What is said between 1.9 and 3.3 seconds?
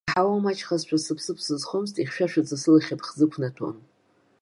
ихьшәашәаӡа сылахь аԥхӡы